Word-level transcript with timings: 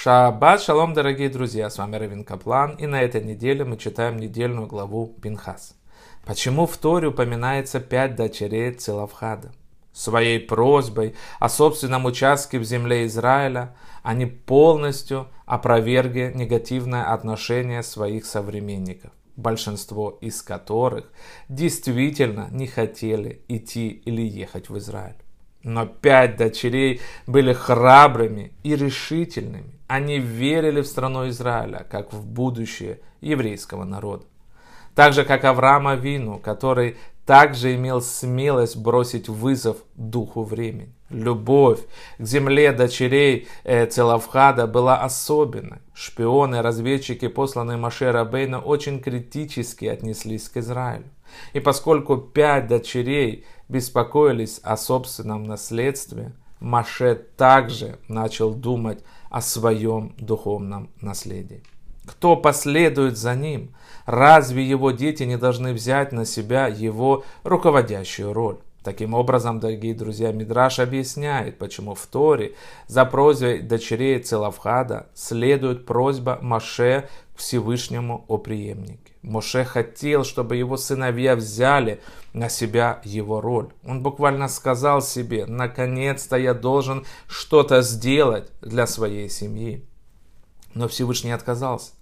Шаббат 0.00 0.62
шалом, 0.62 0.94
дорогие 0.94 1.28
друзья, 1.28 1.68
с 1.68 1.76
вами 1.76 1.96
Равин 1.96 2.22
Каплан, 2.22 2.76
и 2.76 2.86
на 2.86 3.02
этой 3.02 3.20
неделе 3.20 3.64
мы 3.64 3.76
читаем 3.76 4.16
недельную 4.16 4.68
главу 4.68 5.08
Пинхас. 5.20 5.74
Почему 6.24 6.66
в 6.66 6.76
Торе 6.76 7.08
упоминается 7.08 7.80
пять 7.80 8.14
дочерей 8.14 8.74
Целавхада? 8.74 9.50
Своей 9.92 10.38
просьбой 10.38 11.16
о 11.40 11.48
собственном 11.48 12.04
участке 12.04 12.60
в 12.60 12.64
земле 12.64 13.06
Израиля 13.06 13.74
они 14.04 14.26
полностью 14.26 15.26
опровергли 15.46 16.30
негативное 16.32 17.12
отношение 17.12 17.82
своих 17.82 18.24
современников, 18.24 19.10
большинство 19.34 20.16
из 20.20 20.42
которых 20.42 21.10
действительно 21.48 22.46
не 22.52 22.68
хотели 22.68 23.42
идти 23.48 23.88
или 23.88 24.22
ехать 24.22 24.68
в 24.68 24.78
Израиль. 24.78 25.16
Но 25.62 25.86
пять 25.86 26.36
дочерей 26.36 27.00
были 27.26 27.52
храбрыми 27.52 28.52
и 28.62 28.76
решительными. 28.76 29.74
Они 29.86 30.18
верили 30.18 30.82
в 30.82 30.86
страну 30.86 31.28
Израиля, 31.28 31.86
как 31.90 32.12
в 32.12 32.26
будущее 32.26 33.00
еврейского 33.20 33.84
народа. 33.84 34.24
Так 34.94 35.12
же, 35.12 35.24
как 35.24 35.44
Авраама 35.44 35.94
Вину, 35.94 36.38
который 36.38 36.96
также 37.24 37.74
имел 37.74 38.00
смелость 38.00 38.76
бросить 38.76 39.28
вызов 39.28 39.76
духу 39.94 40.42
времени. 40.42 40.94
Любовь 41.10 41.80
к 42.18 42.24
земле 42.24 42.72
дочерей 42.72 43.48
э, 43.64 43.86
Целавхада 43.86 44.66
была 44.66 45.02
особенной. 45.02 45.78
Шпионы, 45.94 46.62
разведчики, 46.62 47.28
посланные 47.28 47.76
Маше 47.76 48.12
Рабейна, 48.12 48.60
очень 48.60 49.00
критически 49.00 49.84
отнеслись 49.84 50.48
к 50.48 50.56
Израилю. 50.56 51.04
И 51.52 51.60
поскольку 51.60 52.16
пять 52.16 52.66
дочерей 52.66 53.44
беспокоились 53.68 54.60
о 54.62 54.76
собственном 54.76 55.44
наследстве, 55.44 56.32
Маше 56.60 57.14
также 57.36 57.98
начал 58.08 58.52
думать 58.52 59.04
о 59.30 59.40
своем 59.40 60.14
духовном 60.18 60.90
наследии. 61.00 61.62
Кто 62.04 62.36
последует 62.36 63.18
за 63.18 63.34
ним? 63.34 63.74
Разве 64.06 64.64
его 64.64 64.90
дети 64.90 65.24
не 65.24 65.36
должны 65.36 65.74
взять 65.74 66.12
на 66.12 66.24
себя 66.24 66.66
его 66.66 67.24
руководящую 67.44 68.32
роль? 68.32 68.56
Таким 68.82 69.12
образом, 69.12 69.60
дорогие 69.60 69.92
друзья, 69.92 70.32
Мидраш 70.32 70.78
объясняет, 70.78 71.58
почему 71.58 71.94
в 71.94 72.06
Торе 72.06 72.54
за 72.86 73.04
просьбой 73.04 73.60
дочерей 73.60 74.18
Целавхада 74.20 75.08
следует 75.14 75.84
просьба 75.84 76.38
Маше 76.40 77.08
Всевышнему 77.38 78.24
о 78.28 78.36
преемнике. 78.36 79.12
Моше 79.22 79.64
хотел, 79.64 80.24
чтобы 80.24 80.56
его 80.56 80.76
сыновья 80.76 81.36
взяли 81.36 82.00
на 82.32 82.48
себя 82.48 83.00
его 83.04 83.40
роль. 83.40 83.70
Он 83.84 84.02
буквально 84.02 84.48
сказал 84.48 85.00
себе, 85.00 85.46
наконец-то 85.46 86.36
я 86.36 86.52
должен 86.52 87.06
что-то 87.26 87.82
сделать 87.82 88.50
для 88.60 88.86
своей 88.86 89.30
семьи. 89.30 89.84
Но 90.74 90.88
Всевышний 90.88 91.32
отказался 91.32 91.92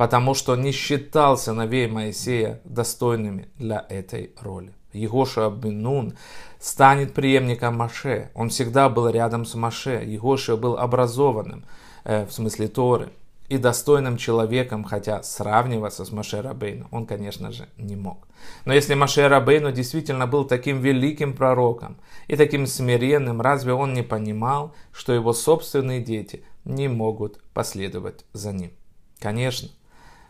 потому 0.00 0.32
что 0.32 0.56
не 0.56 0.72
считал 0.72 1.36
сыновей 1.36 1.86
Моисея 1.86 2.62
достойными 2.64 3.50
для 3.58 3.84
этой 3.90 4.32
роли. 4.40 4.72
Егоша 4.94 5.50
Бенун 5.50 6.14
станет 6.58 7.12
преемником 7.12 7.76
Маше. 7.76 8.30
Он 8.32 8.48
всегда 8.48 8.88
был 8.88 9.10
рядом 9.10 9.44
с 9.44 9.54
Маше. 9.54 10.02
Егоша 10.06 10.56
был 10.56 10.78
образованным, 10.78 11.66
э, 12.04 12.24
в 12.24 12.32
смысле 12.32 12.68
Торы, 12.68 13.10
и 13.50 13.58
достойным 13.58 14.16
человеком, 14.16 14.84
хотя 14.84 15.24
сравниваться 15.24 16.04
с 16.04 16.12
Маше 16.12 16.40
Рабейну 16.40 16.86
он, 16.92 17.04
конечно 17.04 17.50
же, 17.50 17.68
не 17.76 17.96
мог. 17.96 18.28
Но 18.64 18.72
если 18.72 18.94
Маше 18.94 19.28
Рабейну 19.28 19.72
действительно 19.72 20.28
был 20.28 20.44
таким 20.44 20.80
великим 20.80 21.34
пророком 21.34 21.96
и 22.28 22.36
таким 22.36 22.68
смиренным, 22.68 23.40
разве 23.40 23.72
он 23.72 23.92
не 23.92 24.02
понимал, 24.02 24.72
что 24.92 25.12
его 25.12 25.32
собственные 25.32 26.00
дети 26.00 26.44
не 26.64 26.86
могут 26.86 27.42
последовать 27.52 28.24
за 28.32 28.52
ним? 28.52 28.70
Конечно, 29.18 29.68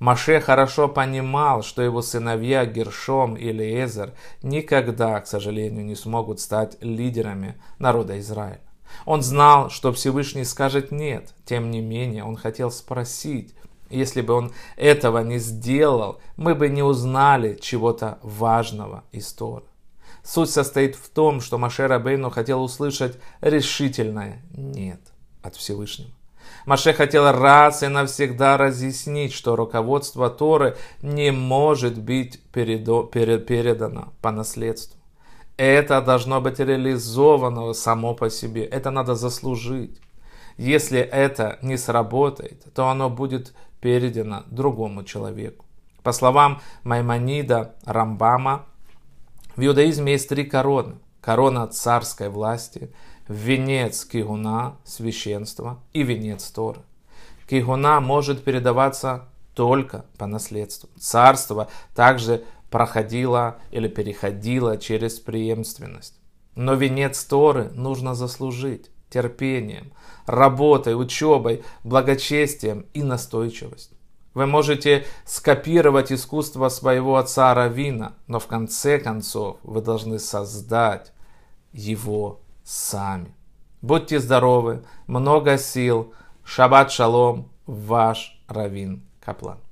Маше 0.00 0.40
хорошо 0.40 0.88
понимал, 0.88 1.62
что 1.62 1.82
его 1.82 2.02
сыновья 2.02 2.66
Гершом 2.66 3.36
и 3.36 3.52
Лезер 3.52 4.12
никогда, 4.42 5.20
к 5.20 5.28
сожалению, 5.28 5.84
не 5.84 5.94
смогут 5.94 6.40
стать 6.40 6.76
лидерами 6.80 7.54
народа 7.78 8.18
Израиля. 8.18 8.60
Он 9.04 9.22
знал, 9.22 9.70
что 9.70 9.92
Всевышний 9.92 10.44
скажет 10.44 10.92
«нет». 10.92 11.34
Тем 11.44 11.70
не 11.70 11.80
менее, 11.80 12.24
он 12.24 12.36
хотел 12.36 12.70
спросить, 12.70 13.54
если 13.90 14.22
бы 14.22 14.34
он 14.34 14.52
этого 14.76 15.18
не 15.18 15.38
сделал, 15.38 16.20
мы 16.36 16.54
бы 16.54 16.68
не 16.68 16.82
узнали 16.82 17.58
чего-то 17.60 18.18
важного 18.22 19.04
из 19.12 19.32
Тора. 19.32 19.64
Суть 20.22 20.50
состоит 20.50 20.96
в 20.96 21.08
том, 21.10 21.40
что 21.40 21.58
Маше 21.58 21.86
Рабейну 21.86 22.30
хотел 22.30 22.62
услышать 22.62 23.18
решительное 23.40 24.40
«нет» 24.56 25.00
от 25.42 25.54
Всевышнего. 25.54 26.10
Маше 26.64 26.94
хотел 26.94 27.30
раз 27.30 27.82
и 27.82 27.88
навсегда 27.88 28.56
разъяснить, 28.56 29.34
что 29.34 29.54
руководство 29.54 30.30
Торы 30.30 30.76
не 31.02 31.30
может 31.30 31.98
быть 31.98 32.40
передано 32.52 34.14
по 34.22 34.30
наследству. 34.30 34.98
Это 35.56 36.00
должно 36.00 36.40
быть 36.40 36.58
реализовано 36.58 37.72
само 37.74 38.14
по 38.14 38.30
себе. 38.30 38.64
Это 38.64 38.90
надо 38.90 39.14
заслужить. 39.14 40.00
Если 40.56 40.98
это 40.98 41.58
не 41.62 41.76
сработает, 41.76 42.64
то 42.74 42.88
оно 42.88 43.10
будет 43.10 43.54
передано 43.80 44.44
другому 44.46 45.04
человеку. 45.04 45.64
По 46.02 46.12
словам 46.12 46.60
Маймонида 46.82 47.74
Рамбама, 47.84 48.66
в 49.56 49.64
иудаизме 49.64 50.12
есть 50.12 50.28
три 50.28 50.44
короны. 50.44 50.96
Корона 51.20 51.66
царской 51.66 52.28
власти– 52.28 52.90
венец 53.28 54.04
кигуна, 54.04 54.76
священства 54.84 55.78
и 55.92 56.02
венец 56.02 56.50
Торы. 56.50 56.80
Кигуна 57.48 58.00
может 58.00 58.44
передаваться 58.44 59.26
только 59.54 60.04
по 60.18 60.26
наследству. 60.26 60.88
Царство 60.98 61.68
также 61.94 62.44
проходило 62.74 63.58
или 63.70 63.86
переходило 63.86 64.76
через 64.78 65.20
преемственность. 65.20 66.18
Но 66.56 66.74
венец 66.74 67.22
Торы 67.22 67.70
нужно 67.70 68.16
заслужить 68.16 68.90
терпением, 69.08 69.92
работой, 70.26 71.00
учебой, 71.00 71.62
благочестием 71.84 72.86
и 72.92 73.04
настойчивостью. 73.04 73.96
Вы 74.34 74.46
можете 74.46 75.06
скопировать 75.24 76.10
искусство 76.10 76.68
своего 76.68 77.16
отца 77.16 77.54
Равина, 77.54 78.14
но 78.26 78.40
в 78.40 78.48
конце 78.48 78.98
концов 78.98 79.58
вы 79.62 79.80
должны 79.80 80.18
создать 80.18 81.12
его 81.72 82.40
сами. 82.64 83.32
Будьте 83.82 84.18
здоровы, 84.18 84.82
много 85.06 85.58
сил. 85.58 86.12
Шаббат 86.42 86.90
шалом, 86.90 87.52
ваш 87.66 88.36
Равин 88.48 89.04
Каплан. 89.24 89.63